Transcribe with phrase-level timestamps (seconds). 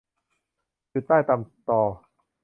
[0.91, 1.81] จุดไต้ตำตอ